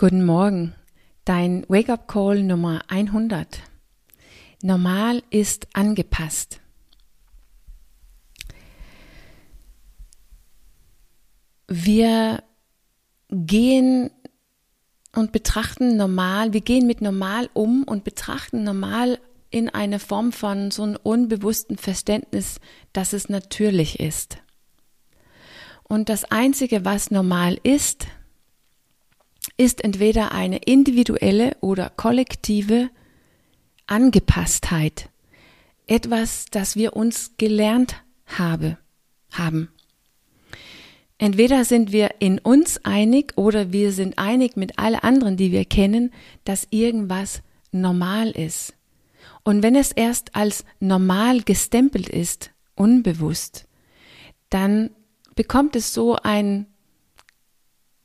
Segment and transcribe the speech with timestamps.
[0.00, 0.74] Guten Morgen,
[1.26, 3.60] dein Wake-up-Call Nummer 100.
[4.62, 6.62] Normal ist angepasst.
[11.68, 12.42] Wir
[13.28, 14.10] gehen
[15.14, 19.18] und betrachten normal, wir gehen mit normal um und betrachten normal
[19.50, 22.58] in einer Form von so einem unbewussten Verständnis,
[22.94, 24.38] dass es natürlich ist.
[25.82, 28.06] Und das Einzige, was normal ist,
[29.60, 32.88] ist entweder eine individuelle oder kollektive
[33.86, 35.10] Angepasstheit.
[35.86, 38.78] Etwas, das wir uns gelernt habe,
[39.30, 39.68] haben.
[41.18, 45.66] Entweder sind wir in uns einig oder wir sind einig mit allen anderen, die wir
[45.66, 46.10] kennen,
[46.44, 48.72] dass irgendwas normal ist.
[49.44, 53.68] Und wenn es erst als normal gestempelt ist, unbewusst,
[54.48, 54.88] dann
[55.34, 56.64] bekommt es so einen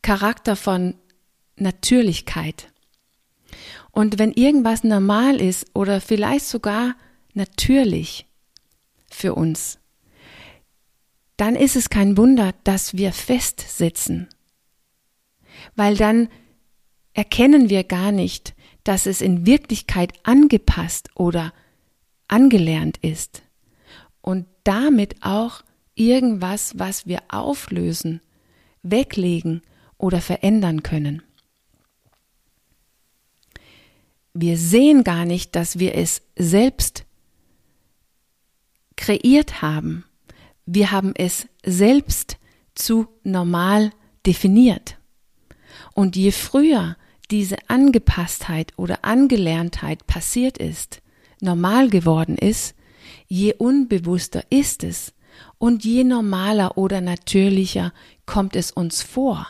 [0.00, 0.94] Charakter von
[1.60, 2.72] Natürlichkeit.
[3.92, 6.94] Und wenn irgendwas normal ist oder vielleicht sogar
[7.34, 8.26] natürlich
[9.10, 9.78] für uns,
[11.36, 14.28] dann ist es kein Wunder, dass wir festsitzen.
[15.74, 16.28] Weil dann
[17.14, 21.52] erkennen wir gar nicht, dass es in Wirklichkeit angepasst oder
[22.28, 23.42] angelernt ist.
[24.20, 25.62] Und damit auch
[25.94, 28.20] irgendwas, was wir auflösen,
[28.82, 29.62] weglegen
[29.98, 31.22] oder verändern können.
[34.42, 37.04] Wir sehen gar nicht, dass wir es selbst
[38.96, 40.04] kreiert haben.
[40.64, 42.38] Wir haben es selbst
[42.74, 43.90] zu normal
[44.24, 44.96] definiert.
[45.92, 46.96] Und je früher
[47.30, 51.02] diese Angepasstheit oder Angelerntheit passiert ist,
[51.42, 52.74] normal geworden ist,
[53.26, 55.12] je unbewusster ist es
[55.58, 57.92] und je normaler oder natürlicher
[58.24, 59.48] kommt es uns vor.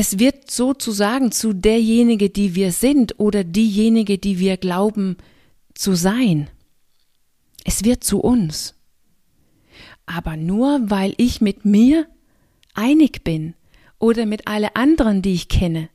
[0.00, 5.16] Es wird sozusagen zu derjenige, die wir sind oder diejenige, die wir glauben
[5.74, 6.48] zu sein.
[7.64, 8.76] Es wird zu uns.
[10.06, 12.06] Aber nur weil ich mit mir
[12.74, 13.54] einig bin
[13.98, 15.88] oder mit alle anderen, die ich kenne,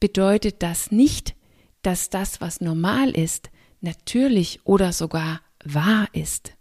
[0.00, 1.34] bedeutet das nicht,
[1.82, 3.50] dass das, was normal ist,
[3.82, 6.54] natürlich oder sogar wahr ist.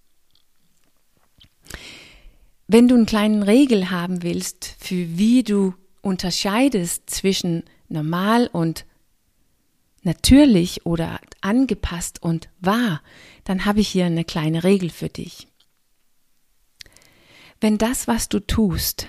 [2.67, 5.73] Wenn du einen kleinen Regel haben willst, für wie du
[6.07, 8.85] unterscheidest zwischen normal und
[10.03, 13.01] natürlich oder angepasst und wahr,
[13.43, 15.47] dann habe ich hier eine kleine Regel für dich.
[17.59, 19.07] Wenn das, was du tust,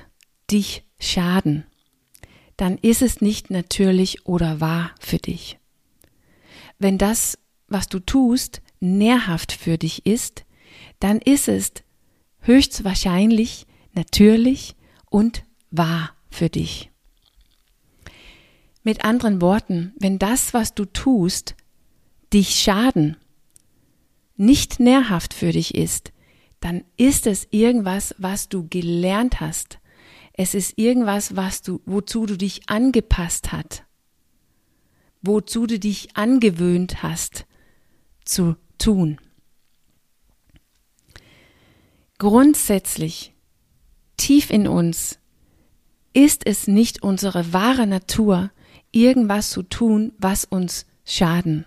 [0.50, 1.64] dich schaden,
[2.56, 5.59] dann ist es nicht natürlich oder wahr für dich.
[6.78, 7.38] Wenn das,
[7.69, 10.44] was du tust, nährhaft für dich ist,
[10.98, 11.72] dann ist es
[12.41, 14.75] höchstwahrscheinlich natürlich
[15.10, 16.91] und wahr für dich.
[18.83, 21.56] Mit anderen Worten, wenn das, was du tust,
[22.33, 23.16] dich schaden,
[24.37, 26.12] nicht nährhaft für dich ist,
[26.61, 29.78] dann ist es irgendwas, was du gelernt hast.
[30.33, 33.84] Es ist irgendwas, was du, wozu du dich angepasst hast,
[35.22, 37.47] wozu du dich angewöhnt hast
[38.25, 39.21] zu tun.
[42.19, 43.34] Grundsätzlich,
[44.16, 45.19] tief in uns,
[46.19, 48.51] ist es nicht unsere wahre Natur,
[48.91, 51.65] irgendwas zu tun, was uns schaden.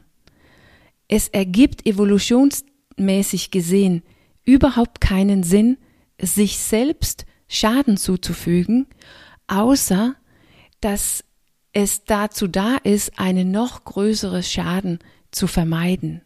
[1.08, 4.04] Es ergibt evolutionsmäßig gesehen
[4.44, 5.78] überhaupt keinen Sinn,
[6.22, 8.88] sich selbst Schaden zuzufügen,
[9.48, 10.16] außer
[10.82, 11.24] dass
[11.72, 15.00] es dazu da ist, einen noch größeren Schaden
[15.32, 16.24] zu vermeiden.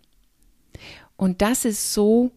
[1.16, 2.32] Und das ist so,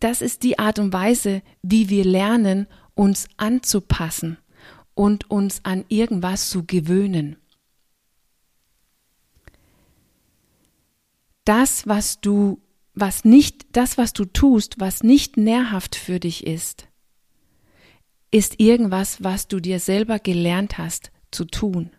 [0.00, 4.38] das ist die Art und Weise, wie wir lernen, uns anzupassen
[4.94, 7.36] und uns an irgendwas zu gewöhnen.
[11.44, 12.60] Das, was du,
[12.94, 16.88] was nicht, das, was du tust, was nicht nährhaft für dich ist,
[18.30, 21.90] ist irgendwas, was du dir selber gelernt hast zu tun.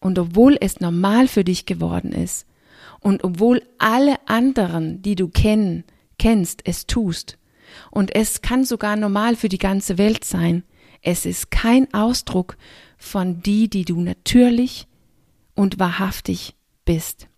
[0.00, 2.46] Und obwohl es normal für dich geworden ist,
[3.00, 5.84] und obwohl alle anderen, die du kennen,
[6.18, 7.38] kennst, es tust,
[7.90, 10.64] und es kann sogar normal für die ganze Welt sein,
[11.02, 12.56] es ist kein Ausdruck
[12.98, 14.86] von die, die du natürlich
[15.54, 16.54] und wahrhaftig
[16.84, 17.28] bist.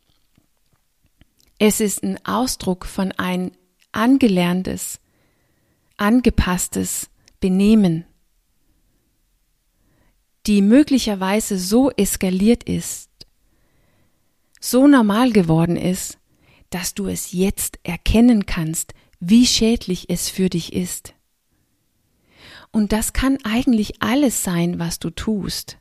[1.59, 3.53] Es ist ein Ausdruck von ein
[3.93, 5.01] angelerntes,
[5.97, 7.11] angepasstes
[7.41, 8.05] Benehmen,
[10.47, 13.11] die möglicherweise so eskaliert ist,
[14.61, 16.19] so normal geworden ist,
[16.71, 21.15] dass du es jetzt erkennen kannst, wie schädlich es für dich ist.
[22.71, 25.79] Und das kann eigentlich alles sein, was du tust.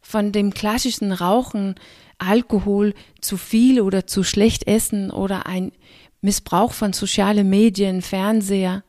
[0.00, 1.74] Von dem klassischen Rauchen,
[2.18, 5.72] Alkohol, zu viel oder zu schlecht essen oder ein
[6.20, 8.84] Missbrauch von sozialen Medien, Fernseher,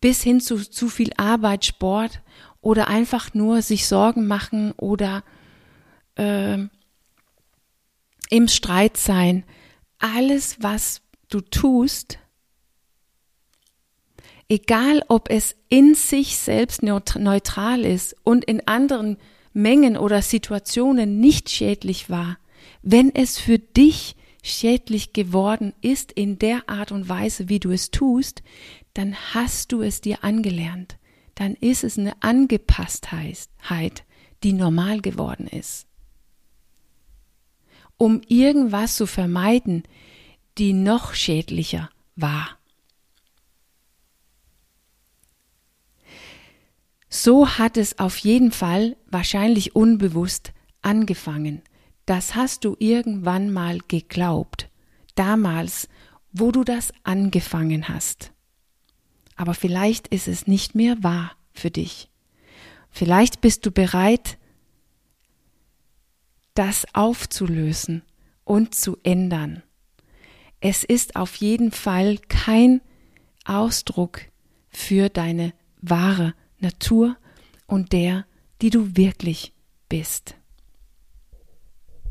[0.00, 2.22] bis hin zu zu viel Arbeit, Sport
[2.60, 5.22] oder einfach nur sich Sorgen machen oder
[6.16, 6.58] äh,
[8.30, 9.44] im Streit sein.
[9.98, 12.18] Alles, was du tust,
[14.48, 19.16] egal ob es in sich selbst neutral ist und in anderen
[19.52, 22.38] Mengen oder Situationen nicht schädlich war,
[22.82, 27.90] wenn es für dich schädlich geworden ist in der Art und Weise, wie du es
[27.90, 28.42] tust,
[28.94, 30.96] dann hast du es dir angelernt.
[31.34, 34.04] Dann ist es eine Angepasstheit,
[34.42, 35.86] die normal geworden ist.
[37.96, 39.84] Um irgendwas zu vermeiden,
[40.58, 42.58] die noch schädlicher war.
[47.24, 51.62] So hat es auf jeden Fall wahrscheinlich unbewusst angefangen.
[52.04, 54.68] Das hast du irgendwann mal geglaubt,
[55.14, 55.88] damals,
[56.32, 58.32] wo du das angefangen hast.
[59.36, 62.10] Aber vielleicht ist es nicht mehr wahr für dich.
[62.90, 64.36] Vielleicht bist du bereit,
[66.54, 68.02] das aufzulösen
[68.42, 69.62] und zu ändern.
[70.58, 72.80] Es ist auf jeden Fall kein
[73.44, 74.22] Ausdruck
[74.70, 77.16] für deine wahre Natur
[77.66, 78.24] und der,
[78.60, 79.52] die du wirklich
[79.88, 80.36] bist.